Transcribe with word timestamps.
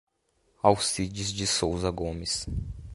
Alcides 0.63 1.31
de 1.31 1.45
Souza 1.45 1.91
Gomes 1.91 2.47